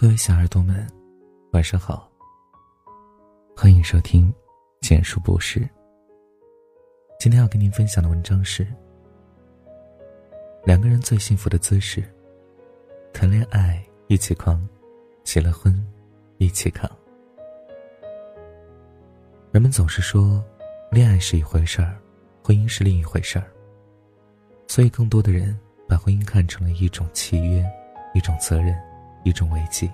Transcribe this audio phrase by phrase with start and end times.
[0.00, 0.86] 各位小耳朵们，
[1.50, 2.08] 晚上好。
[3.56, 4.32] 欢迎收听
[4.80, 5.68] 简述博士。
[7.18, 8.64] 今天要跟您分享的文章是：
[10.62, 12.00] 两个人最幸福的姿势，
[13.12, 14.64] 谈恋爱一起狂，
[15.24, 15.84] 结了婚
[16.36, 16.88] 一起扛。
[19.50, 20.40] 人们总是说，
[20.92, 21.98] 恋爱是一回事儿，
[22.44, 23.50] 婚姻是另一回事儿。
[24.68, 27.68] 所以，更多的人把婚姻看成了一种契约，
[28.14, 28.80] 一种责任。
[29.28, 29.90] 一种违纪，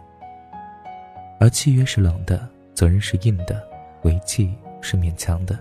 [1.41, 3.67] 而契约是冷的，责任是硬的，
[4.03, 5.59] 违纪是勉强的。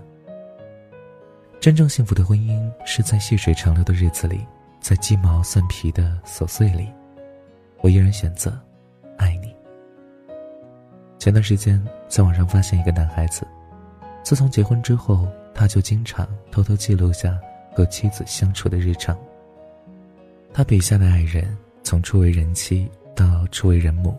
[1.60, 4.46] 真正幸福的婚姻是在细水长流的日子里，
[4.80, 6.88] 在鸡毛蒜皮的琐碎里，
[7.82, 8.56] 我依然选择
[9.18, 9.56] 爱你。
[11.18, 13.48] 前段时间在网上发现一个男孩子，
[14.24, 17.40] 自从结婚之后，他就经常偷偷记录下
[17.74, 19.18] 和妻子相处的日常。
[20.54, 22.88] 他笔下的爱人从初为人妻。
[23.16, 24.18] 到初为人母，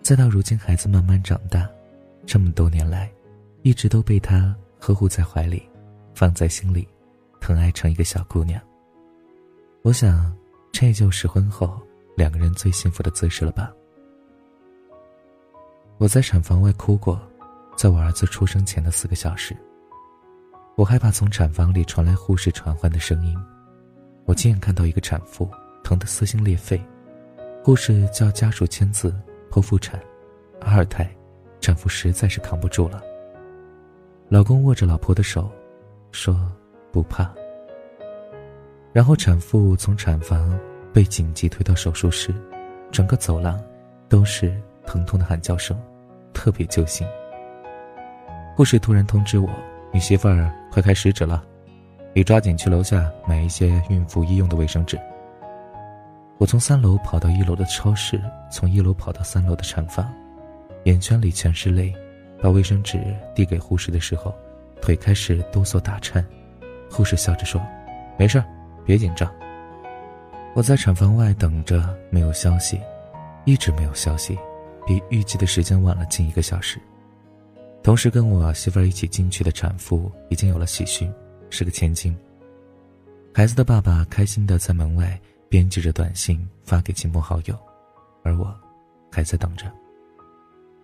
[0.00, 1.68] 再到如今孩子慢慢长大，
[2.26, 3.10] 这么多年来，
[3.62, 5.68] 一直都被他呵护在怀里，
[6.14, 6.86] 放在心里，
[7.40, 8.60] 疼爱成一个小姑娘。
[9.82, 10.32] 我想，
[10.70, 11.80] 这就是婚后
[12.16, 13.72] 两个人最幸福的姿势了吧。
[15.98, 17.20] 我在产房外哭过，
[17.76, 19.56] 在我儿子出生前的四个小时，
[20.76, 23.36] 我害怕从产房里传来护士传唤的声音，
[24.24, 25.50] 我亲眼看到一个产妇
[25.82, 26.80] 疼得撕心裂肺。
[27.64, 29.14] 护士叫家属签字
[29.48, 30.00] 剖腹产，
[30.60, 31.08] 二胎，
[31.60, 33.00] 产妇实在是扛不住了。
[34.28, 35.48] 老公握着老婆的手，
[36.10, 36.36] 说
[36.90, 37.32] 不怕。
[38.92, 40.58] 然后产妇从产房
[40.92, 42.34] 被紧急推到手术室，
[42.90, 43.62] 整个走廊
[44.08, 44.52] 都是
[44.84, 45.80] 疼痛的喊叫声，
[46.34, 47.06] 特别揪心。
[48.56, 49.48] 护士突然通知我
[49.94, 51.44] ：“你媳妇儿快开十指了，
[52.12, 54.98] 你抓紧去楼下买一些孕妇医用的卫生纸。”
[56.42, 58.20] 我从三楼跑到一楼的超市，
[58.50, 60.12] 从一楼跑到三楼的产房，
[60.86, 61.94] 眼圈里全是泪。
[62.42, 63.00] 把卫生纸
[63.32, 64.34] 递给护士的时候，
[64.80, 66.26] 腿开始哆嗦打颤。
[66.90, 67.64] 护士笑着说
[68.18, 68.44] ：“没事儿，
[68.84, 69.32] 别紧张。”
[70.52, 72.80] 我在产房外等着，没有消息，
[73.44, 74.36] 一直没有消息，
[74.84, 76.76] 比预计的时间晚了近一个小时。
[77.84, 81.08] 同时跟我媳妇儿一起进去的产妇已经有了喜讯，
[81.50, 82.12] 是个千金。
[83.32, 85.16] 孩子的爸爸开心的在门外。
[85.52, 87.54] 编辑着短信发给亲朋好友，
[88.22, 88.58] 而我
[89.10, 89.70] 还在等着。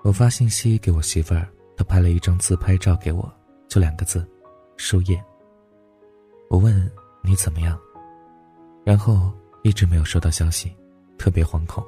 [0.03, 3.33] 我发信息给我媳妇儿，她拍了一张自拍照给我，
[3.67, 4.29] 就两个字：
[4.77, 5.19] 输液。
[6.51, 6.87] 我问
[7.23, 7.81] 你怎么样，
[8.84, 10.71] 然后一直没有收到消息，
[11.17, 11.83] 特别惶恐。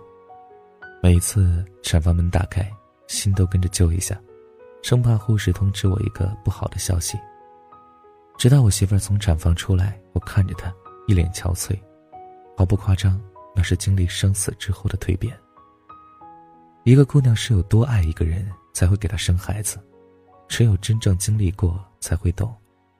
[1.02, 2.66] 每一次产房门打开，
[3.08, 4.18] 心都跟着揪一下，
[4.82, 7.18] 生怕护士通知我一个不好的消息。
[8.38, 10.74] 直到我媳妇儿从产房出来，我看着她，
[11.06, 11.78] 一脸憔悴。
[12.60, 13.18] 毫不夸张，
[13.56, 15.34] 那是经历生死之后的蜕变。
[16.84, 19.78] 一个姑娘是有多爱一个人，才会给他生孩子；
[20.46, 22.54] 只有真正经历过，才会懂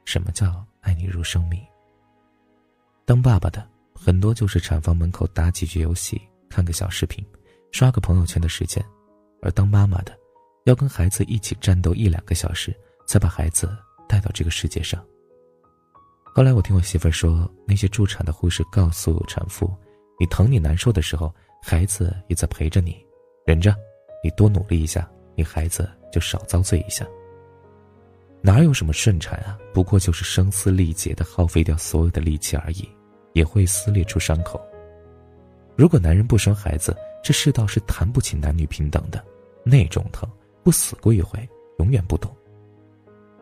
[0.07, 1.63] 什么叫爱你如生命。
[3.05, 7.23] 当爸爸的很多就是产房门口打几局游戏、看个小视频、
[7.71, 8.83] 刷个朋友圈的时间，
[9.43, 10.19] 而当妈妈的，
[10.65, 12.75] 要跟孩子一起战斗一两个小时，
[13.07, 13.71] 才把孩子
[14.09, 15.05] 带到这个世界上。
[16.33, 19.69] 后来我听我媳妇儿说，那些助产的护士告诉产妇
[20.19, 22.97] ：“你疼你难受的时候，孩子也在陪着你，
[23.45, 23.75] 忍着，
[24.23, 27.07] 你多努力一下，你孩子就少遭罪一下。”
[28.43, 29.59] 哪有什么顺产啊？
[29.75, 32.89] 不过就是声嘶力竭的耗费掉所有的力气而已，
[33.35, 34.59] 也会撕裂出伤口。
[35.77, 39.23] 如果男人不生孩子，这世道是谈不起男女平等的，
[39.65, 40.27] 那种疼
[40.63, 41.47] 不死过一回，
[41.81, 42.35] 永远不懂。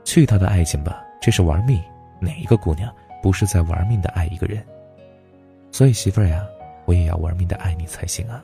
[0.05, 1.81] 去他的爱情吧，这是玩命。
[2.21, 2.93] 哪一个姑娘
[3.23, 4.65] 不是在玩命的爱一个人？
[5.71, 6.47] 所以媳妇儿呀，
[6.87, 8.43] 我也要玩命的爱你才行啊。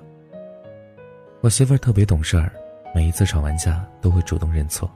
[1.40, 2.52] 我媳妇儿特别懂事儿，
[2.94, 4.90] 每一次吵完架都会主动认错。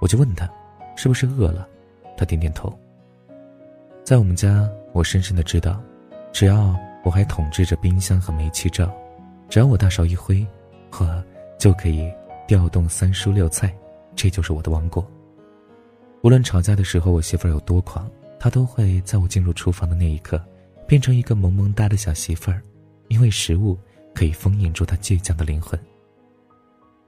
[0.00, 0.48] 我就问她，
[0.96, 1.68] 是不是饿了？
[2.16, 2.72] 她点点头。
[4.04, 5.80] 在我们家，我深深的知道，
[6.32, 8.92] 只要我还统治着冰箱和煤气灶，
[9.48, 10.46] 只要我大勺一挥，
[10.90, 11.24] 呵
[11.58, 12.12] 就可以
[12.46, 13.74] 调动三蔬六菜，
[14.14, 15.06] 这就是我的王国。
[16.24, 18.10] 无论吵架的时候我媳妇儿有多狂，
[18.40, 20.42] 她都会在我进入厨房的那一刻，
[20.86, 22.62] 变成一个萌萌哒的小媳妇儿，
[23.08, 23.78] 因为食物
[24.14, 25.78] 可以封印住她倔强的灵魂。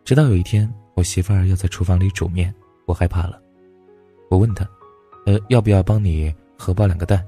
[0.05, 2.55] 直到有一天，我媳妇儿要在厨房里煮面，
[2.85, 3.41] 我害怕了。
[4.29, 4.69] 我问她
[5.25, 7.27] ：“呃，要不要帮你荷包两个蛋？”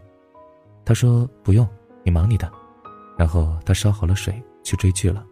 [0.84, 1.66] 她说：“不用，
[2.04, 2.52] 你忙你的。”
[3.16, 5.24] 然后她烧好了水去追剧了。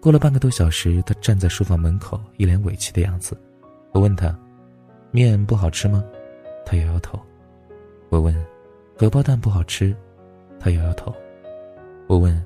[0.00, 3.36] 过了半个多小时，她站在书房门口，一脸委屈的样子。
[3.90, 4.32] 我问她。
[5.10, 6.04] 面不好吃吗？
[6.64, 7.18] 他摇摇头。
[8.10, 8.34] 我问
[8.96, 9.94] ：“荷包蛋不好吃？”
[10.60, 11.12] 他摇摇头。
[12.06, 12.44] 我问：“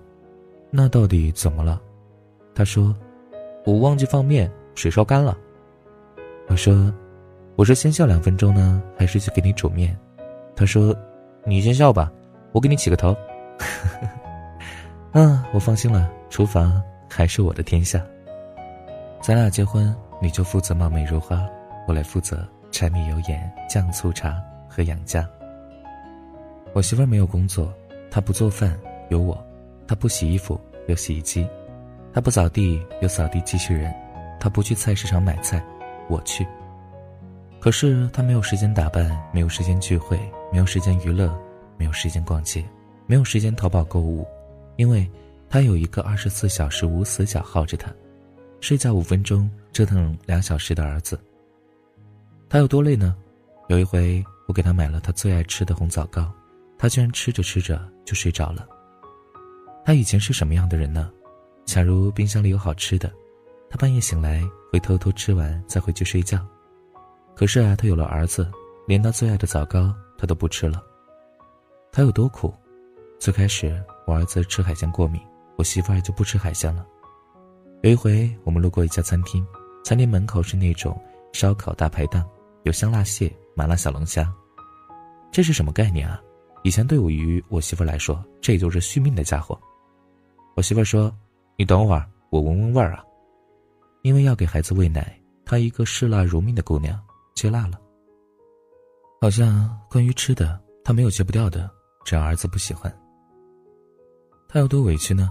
[0.70, 1.81] 那到底怎么了？”
[2.55, 2.94] 他说
[3.64, 5.37] ：“我忘记放面，水烧干了。”
[6.49, 6.93] 我说
[7.56, 9.96] ：“我是先笑两分钟呢，还是去给你煮面？”
[10.56, 10.94] 他说
[11.44, 12.12] ：“你先笑吧，
[12.52, 13.17] 我给你起个头。
[15.12, 18.05] ”嗯，我放心了，厨房还是我的天下。
[19.20, 21.46] 咱俩结婚，你就负责貌美如花，
[21.88, 25.25] 我来负责柴米油盐酱醋茶和养家。
[26.73, 27.73] 我媳妇儿没有工作，
[28.11, 28.76] 她不做饭
[29.11, 29.41] 有我，
[29.87, 31.47] 她不洗衣服有洗衣机，
[32.12, 33.94] 她不扫地有扫地机器人，
[34.41, 35.65] 她不去菜市场买菜。
[36.09, 36.44] 我去。
[37.61, 40.19] 可是他没有时间打扮，没有时间聚会，
[40.50, 41.32] 没有时间娱乐，
[41.79, 42.62] 没有时间逛街，
[43.06, 44.27] 没有时间淘宝购物，
[44.75, 45.09] 因为
[45.49, 47.91] 他有一个二十四小时无死角耗着他，
[48.61, 51.17] 睡觉五分钟折腾两小时的儿子。
[52.49, 53.17] 他有多累呢？
[53.69, 56.32] 有一回我给他买了他最爱吃的红枣糕，
[56.79, 58.67] 他居然吃着吃着就睡着了。
[59.85, 61.11] 他以前是什么样的人呢？
[61.64, 63.12] 假如冰箱里有好吃的。
[63.70, 66.38] 他半夜醒来会偷偷吃完再回去睡觉，
[67.35, 68.49] 可是啊，他有了儿子，
[68.87, 70.81] 连他最爱的枣糕他都不吃了。
[71.91, 72.55] 他有多苦？
[73.19, 75.20] 最开始我儿子吃海鲜过敏，
[75.56, 76.87] 我媳妇儿就不吃海鲜了。
[77.82, 79.44] 有一回我们路过一家餐厅，
[79.82, 80.96] 餐厅门口是那种
[81.32, 82.25] 烧烤大排档，
[82.64, 84.32] 有香辣蟹、麻辣小龙虾，
[85.31, 86.20] 这是什么概念啊？
[86.62, 89.58] 以前对于我媳妇来说，这也就是续命的家伙。
[90.56, 91.14] 我媳妇说
[91.58, 93.05] ：“你等会儿，我闻闻味儿啊。”
[94.00, 96.99] 因为要给孩子喂奶，她一个嗜辣如命的姑娘
[97.34, 97.78] 戒辣了。
[99.20, 101.70] 好像关于吃的，她没有戒不掉的，
[102.02, 102.90] 只要儿子不喜欢。
[104.49, 105.31] 她有多委屈呢？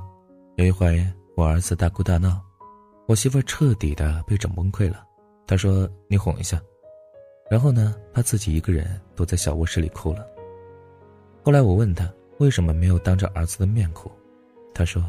[0.57, 1.03] 有一回
[1.35, 2.39] 我儿子大哭大闹，
[3.07, 5.03] 我媳妇彻底的被整崩溃了。
[5.47, 6.61] 她说：“你哄一下。”
[7.53, 10.25] 然后呢，她自己一个人躲在小卧室里哭了。
[11.43, 14.11] 后来我问她为什么没有当着儿子的面哭，
[14.73, 15.05] 她说：“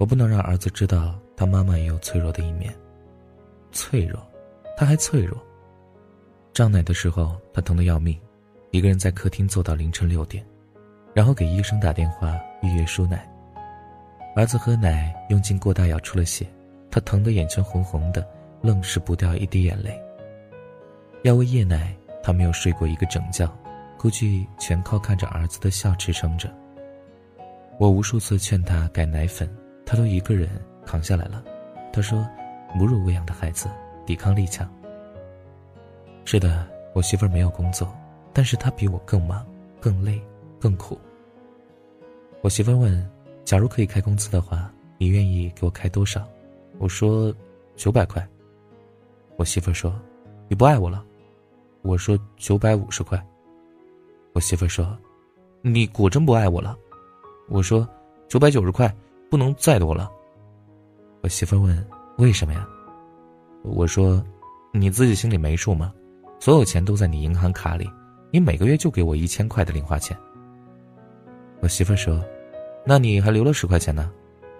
[0.00, 2.74] 我不能让儿子知道他妈妈也有脆弱的一面。”
[3.70, 4.18] 脆弱，
[4.78, 5.38] 他还脆弱。
[6.54, 8.18] 胀奶的时候，他疼得要命，
[8.70, 10.42] 一个人在客厅坐到凌晨六点，
[11.12, 13.30] 然后给医生打电话预约输奶。
[14.34, 16.46] 儿子喝奶用劲过大，咬出了血，
[16.90, 18.26] 他疼得眼圈红红的，
[18.62, 20.02] 愣是不掉一滴眼泪。
[21.24, 23.50] 要喂夜奶，他没有睡过一个整觉，
[23.98, 26.48] 估计全靠看着儿子的笑支撑着。
[27.78, 29.52] 我无数次劝他改奶粉，
[29.84, 30.48] 他都一个人
[30.86, 31.44] 扛下来了。
[31.92, 32.24] 他说。
[32.76, 33.68] 母乳喂养的孩子，
[34.04, 34.68] 抵抗力强。
[36.24, 37.96] 是的，我媳妇儿没有工作，
[38.32, 39.46] 但是她比我更忙、
[39.80, 40.20] 更累、
[40.58, 40.98] 更苦。
[42.40, 43.08] 我媳妇儿问
[43.46, 46.26] ：“假如可以开工资的话，你愿意给我开多少？”
[46.80, 47.32] 我说
[47.78, 48.26] ：“九百块。”
[49.38, 49.94] 我媳妇儿说
[50.50, 51.04] ：“你不爱我了。”
[51.84, 53.24] 我说：“九百五十块。”
[54.32, 54.98] 我媳妇说
[55.62, 56.76] ：“你果真不爱我了。”
[57.48, 57.86] 我说
[58.26, 58.92] ：“九百九十块，
[59.30, 60.10] 不能再多了。”
[61.22, 61.86] 我媳妇问。
[62.16, 62.64] 为什么呀？
[63.62, 64.24] 我说，
[64.72, 65.92] 你自己心里没数吗？
[66.38, 67.90] 所有钱都在你银行卡里，
[68.30, 70.16] 你每个月就给我一千块的零花钱。
[71.60, 72.24] 我媳妇说
[72.86, 74.12] ：“那你还留了十块钱呢，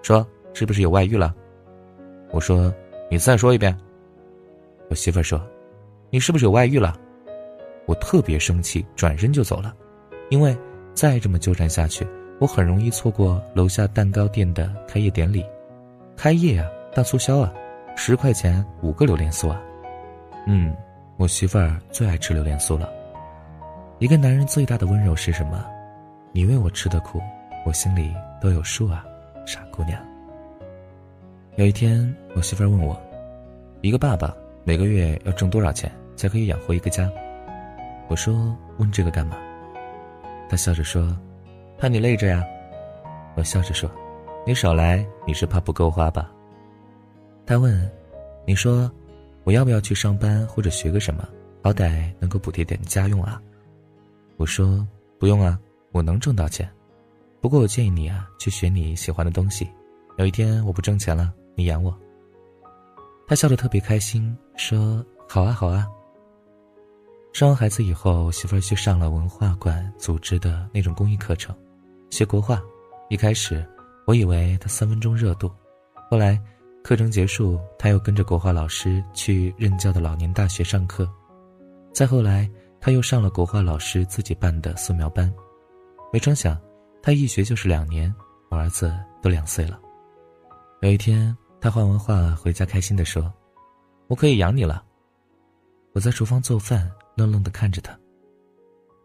[0.03, 1.33] 说是不是有外遇了？”
[2.33, 2.75] 我说
[3.09, 3.77] ：“你再说一遍。”
[4.91, 5.41] 我媳妇说
[6.11, 6.99] ：“你是不是有外遇了？”
[7.87, 9.75] 我特别生气，转身就走了，
[10.31, 10.57] 因为
[10.95, 12.07] 再这么纠缠下去，
[12.41, 15.45] 我很容易错过楼下蛋糕店的开业典礼。
[16.17, 16.71] 开业啊！
[16.95, 17.53] 大促销啊，
[17.97, 19.61] 十块钱五个榴莲酥啊！
[20.47, 20.75] 嗯，
[21.17, 22.89] 我媳妇儿最爱吃榴莲酥了。
[23.99, 25.65] 一个男人最大的温柔是什么？
[26.33, 27.21] 你为我吃的苦，
[27.67, 29.05] 我心里都有数啊，
[29.45, 30.01] 傻姑娘。
[31.57, 32.97] 有一天，我媳妇儿问我，
[33.81, 37.11] 一个爸爸每个月要挣多少钱才可以养活一个家？
[38.09, 39.37] 我说问这个干嘛？
[40.49, 41.17] 他笑着说，
[41.79, 42.45] 怕你累着呀。
[43.35, 43.91] 我笑着说，
[44.47, 46.31] 你少来，你是怕不够花吧？
[47.47, 47.91] 他问
[48.47, 48.91] ：“你说，
[49.43, 51.27] 我要不要去上班或者学个什么，
[51.63, 53.41] 好歹能够补贴点家用啊？”
[54.37, 54.87] 我说
[55.19, 55.59] ：“不用啊，
[55.91, 56.69] 我能挣到钱。
[57.41, 59.69] 不过我建议你啊，去学你喜欢的东西。
[60.19, 61.93] 有一天我不挣钱了，你养我。”
[63.27, 65.87] 他笑得特别开心，说：“好啊，好啊。”
[67.35, 71.53] 生完孩子以后，媳妇儿去上了文化馆组织的那种公益课程，
[72.09, 72.63] 学国画。
[73.09, 73.69] 一开始
[74.07, 75.51] 我以为他三分钟热度，
[76.09, 76.41] 后来。
[76.85, 81.11] 课程结束，他又跟着国画老师去任教的老年大学上课。
[81.95, 82.49] 再后来，
[82.79, 85.33] 他又上了国画老师自己办的素描班。
[86.13, 86.61] 没成想，
[87.03, 88.15] 他一学就是两年。
[88.51, 89.81] 我儿子都两岁了。
[90.83, 93.33] 有一天，他画完画回家，开心地说
[94.07, 94.85] ：“我可以养你了。”
[95.95, 97.97] 我在厨房做饭，愣愣地看着他。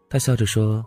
[0.08, 0.84] 他笑着说：“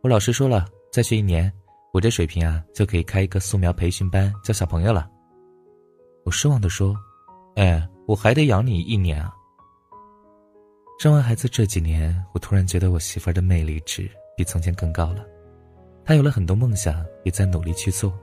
[0.00, 1.52] 我老师说了，再学一年，
[1.92, 5.10] 我这水平啊，就可以开一个素描培训班，教小朋友了。”
[6.24, 6.96] 我失望的说
[7.56, 9.34] ：“哎，我还得养你一年啊。”
[11.00, 15.26] 生完孩子这几年，我突然觉得我媳妇儿的魅力值比从前更高了。
[16.04, 18.16] 她有了很多梦想，也在努力去做。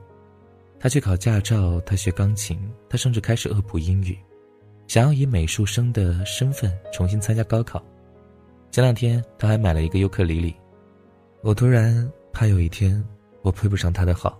[0.80, 2.58] 她去考驾照，她学钢琴，
[2.88, 4.18] 她甚至开始恶补英语，
[4.88, 7.84] 想要以美术生的身份重新参加高考。
[8.72, 10.56] 前两天，他还买了一个尤克里里。
[11.42, 13.04] 我突然怕有一天
[13.42, 14.40] 我配不上他的好。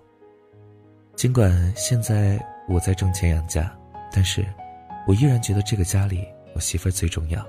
[1.14, 3.76] 尽管现在我在挣钱养家，
[4.12, 4.44] 但是
[5.06, 7.44] 我依然觉得这个家里我媳妇儿最重要。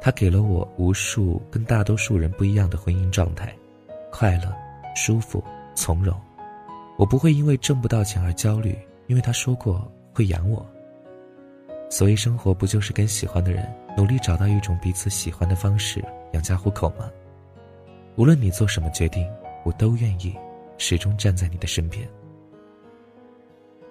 [0.00, 3.54] 他给了我无数跟大多数人不一样的婚姻状态，
[4.10, 4.52] 快乐、
[4.94, 5.42] 舒服、
[5.74, 6.18] 从容。
[6.96, 8.78] 我不会因为挣不到钱而焦虑，
[9.08, 10.64] 因为他说过会养我。
[11.90, 17.10] 所谓生活，不就是跟喜欢的人努力找到一种彼此喜欢的方式养家糊口吗？
[18.16, 19.28] 无论你做什么决定，
[19.64, 20.32] 我都愿意
[20.78, 22.08] 始终站在你的身边。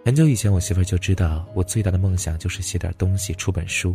[0.06, 3.94] 很久以前，我媳妇儿就知道我最大的梦想就是写点东西，出本书。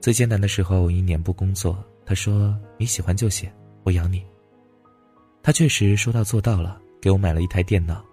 [0.00, 1.76] 最艰难的时候，我一年不工作，
[2.06, 3.52] 她说：“你喜欢就写，
[3.82, 4.24] 我养你。”
[5.42, 8.04] 他确实说到做到了，给我买了一台电脑。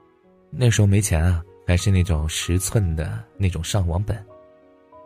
[0.49, 4.17] 那时候没钱啊，还是那种十寸的那种上网本。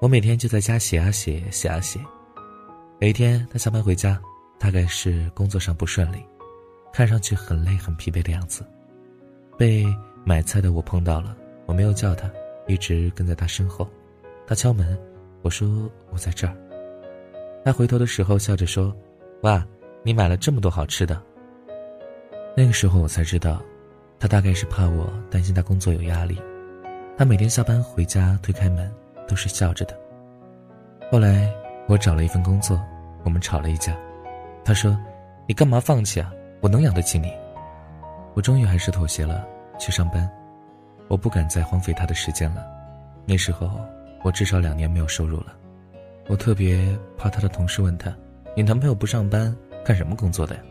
[0.01, 2.00] 我每天就在家写啊写，写啊写。
[3.01, 4.20] 有一天他下班回家，
[4.58, 6.17] 大概是工作上不顺利，
[6.91, 8.65] 看上去很累很疲惫的样子。
[9.60, 9.86] 被
[10.25, 12.27] 买菜的我碰到了，我没有叫他，
[12.67, 13.88] 一直跟在他身后。
[14.48, 14.98] 他敲门，
[15.43, 16.58] 我说我在这儿。
[17.63, 18.91] 他回头的时候笑着说
[19.43, 19.63] ：“哇，
[20.01, 21.22] 你买了这么多好吃的。”
[22.58, 23.62] 那个时候我才知道，
[24.20, 26.41] 他大概是怕我担心他工作有压力。
[27.15, 28.91] 他每天下班回家推开门
[29.32, 29.98] 都是笑着的。
[31.10, 31.50] 后来
[31.88, 32.78] 我找了一份工作，
[33.24, 33.96] 我们吵了一架。
[34.66, 35.00] 他说
[35.48, 36.34] ：“你干嘛放弃啊？
[36.60, 37.32] 我能养得起你。”
[38.36, 39.48] 我终于还是妥协了，
[39.80, 40.30] 去上班。
[41.08, 42.66] 我不敢再荒废他的时间了。
[43.26, 43.72] 那时候
[44.22, 45.56] 我至少两年没有收入了。
[46.28, 46.78] 我特别
[47.18, 48.14] 怕他的同事问他
[48.54, 50.62] ：“你男朋友不上班，干什么工作的呀？”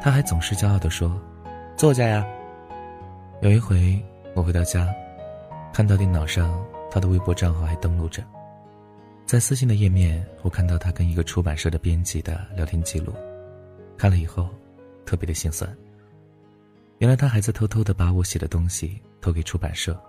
[0.00, 1.14] 他还总是骄傲地说
[1.76, 2.26] ：“作家呀。”
[3.42, 4.02] 有一回
[4.34, 4.88] 我回到家，
[5.70, 6.58] 看到电脑上
[6.90, 8.22] 他的微博账号还登录着，
[9.24, 13.12] 在私信的页面，我看到他跟一个出版社的编辑的聊天记录，
[13.98, 14.48] 看了以后，
[15.04, 15.76] 特别的心酸。
[16.98, 20.00] 原来他还在偷偷的把我写的东西投给出版社。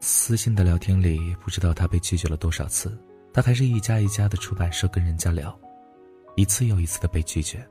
[0.00, 2.96] 私信的聊天里，不知道他被拒绝了多少次，
[3.32, 5.58] 他还是一家一家的出版社跟人家聊，
[6.36, 7.66] 一次又一次的被拒绝。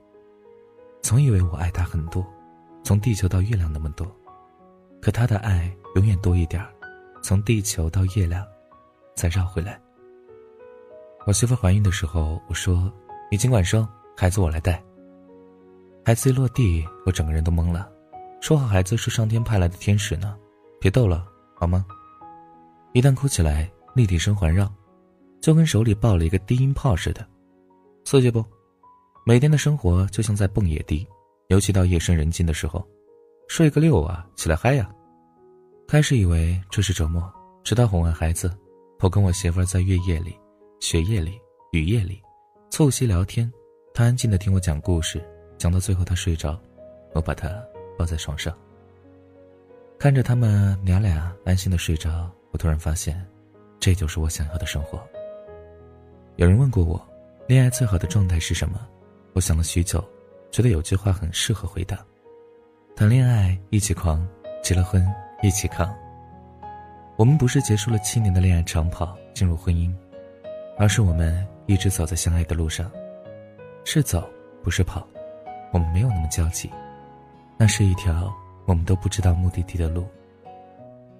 [1.01, 2.25] 总以为我爱他很多，
[2.83, 4.05] 从地球到月亮那么多，
[5.01, 6.69] 可他的爱永远多一点儿
[7.21, 8.45] 从地球到月亮，
[9.15, 9.79] 再绕回来。
[11.25, 12.91] 我媳妇怀孕的时候，我说
[13.29, 14.81] ：“你尽管生，孩子我来带。”
[16.05, 17.91] 孩子一落地，我整个人都懵了，
[18.39, 20.37] 说好孩子是上天派来的天使呢，
[20.79, 21.85] 别逗了，好吗？
[22.93, 24.71] 一旦哭起来，立体声环绕，
[25.41, 27.27] 就跟手里抱了一个低音炮似的，
[28.05, 28.43] 刺激不？
[29.25, 31.05] 每天的生活就像在蹦野迪，
[31.49, 32.87] 尤其到夜深人静的时候，
[33.49, 34.89] 睡个六啊，起来嗨呀！
[35.87, 38.53] 开始以为这是折磨，直到哄完孩子，
[38.99, 40.37] 我跟我媳妇儿在月夜里、
[40.81, 41.39] 雪夜里、
[41.71, 42.21] 雨夜里，
[42.69, 43.49] 促膝聊天，
[43.93, 45.25] 她安静的听我讲故事，
[45.57, 46.59] 讲到最后她睡着，
[47.13, 47.49] 我把她
[47.97, 48.53] 抱在床上，
[49.97, 52.29] 看着他们娘俩安心的睡着。
[52.51, 53.25] 我突然发现，
[53.79, 55.01] 这就是我想要的生活。
[56.35, 57.01] 有人问过我，
[57.47, 58.85] 恋爱最好的状态是什么？
[59.31, 60.03] 我想了许久，
[60.51, 62.05] 觉得有句话很适合回答：
[62.93, 64.27] 谈恋爱一起狂，
[64.61, 65.01] 结了婚
[65.41, 65.93] 一起扛。
[67.15, 69.93] 我们不是结束了七年的恋爱长跑进入婚姻，
[70.77, 72.91] 而是我们一直走在相爱的路上，
[73.83, 74.29] 是走
[74.63, 75.07] 不是跑。
[75.73, 76.71] 我们没有那么焦急，
[77.57, 78.33] 那是一条
[78.65, 80.07] 我们都不知道目的地的路，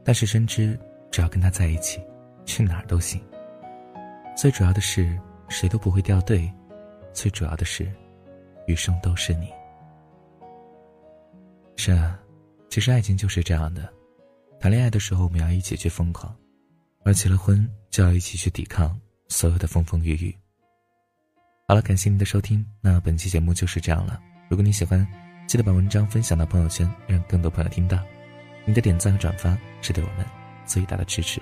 [0.03, 0.79] 但是深知。
[1.09, 2.01] 只要跟他在一起，
[2.45, 3.19] 去哪儿都行。
[4.35, 6.51] 最主要的是，谁都不会掉队；
[7.13, 7.89] 最主要的是，
[8.67, 9.49] 余生都是你。
[11.77, 12.19] 是啊，
[12.69, 13.91] 其实爱情就是这样的。
[14.59, 16.31] 谈恋爱的时候，我们要一起去疯狂；
[17.03, 18.99] 而结了婚，就要一起去抵抗
[19.29, 20.35] 所有的风风雨雨。
[21.67, 24.19] 好了，感谢您的收听，那本期节目就是这样了。
[24.49, 25.07] 如果你喜欢，
[25.47, 27.99] 记得把文章分享到朋友圈，让更多朋友听到。
[28.65, 30.25] 你的点赞和转发是对我们。
[30.67, 31.41] 最大的支持。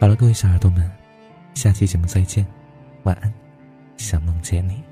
[0.00, 0.90] 好了，各位小耳朵们，
[1.54, 2.44] 下期节目再见，
[3.04, 3.32] 晚安，
[3.96, 4.82] 想梦见你。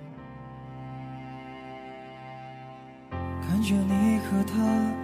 [3.10, 5.03] 看着你和他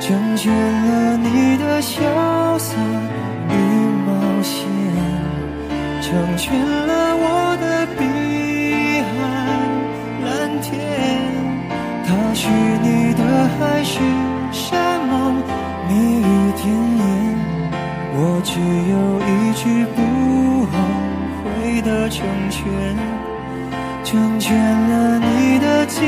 [0.00, 2.74] 成全了你的潇洒
[3.50, 3.52] 与
[4.06, 4.12] 冒
[4.42, 4.66] 险。
[6.00, 6.54] 成全
[6.86, 8.00] 了我的碧
[9.04, 9.12] 海
[10.24, 10.26] 蓝
[10.62, 10.70] 天，
[12.06, 12.48] 他是
[12.82, 13.22] 你的
[13.58, 13.98] 海誓
[14.50, 15.42] 山盟
[15.88, 15.90] 蜜
[16.20, 17.02] 语甜言，
[18.14, 18.50] 我只
[18.88, 19.98] 有一句不
[20.64, 20.72] 后
[21.44, 22.62] 悔的成全，
[24.04, 26.00] 成全了你的今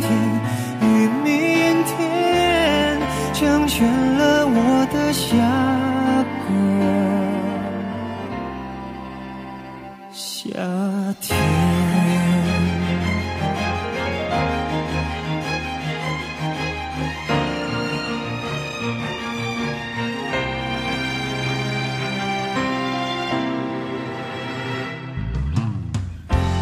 [0.00, 0.06] 天
[0.82, 0.84] 与
[1.24, 2.21] 明天，
[3.42, 3.84] 成全
[4.16, 5.26] 了我的下
[6.46, 6.54] 个。
[10.12, 10.48] 夏
[11.20, 11.36] 天，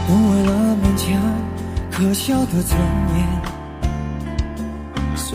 [0.06, 0.50] 不为了
[0.82, 1.04] 勉强
[1.90, 2.80] 可笑的尊
[3.18, 3.39] 严，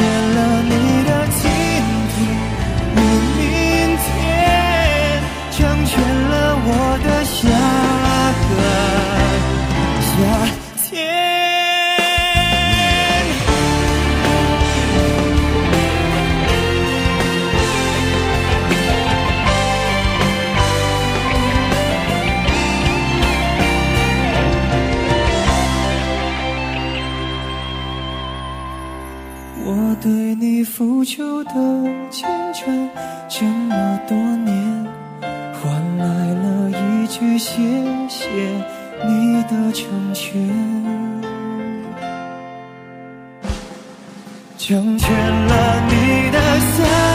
[0.00, 1.27] 了你的
[30.80, 31.52] 你付出的
[32.08, 32.88] 青春
[33.28, 34.86] 这么多年，
[35.60, 37.56] 换来了一句谢
[38.08, 38.28] 谢
[39.04, 40.40] 你的成全，
[44.56, 47.07] 成全了你的笑。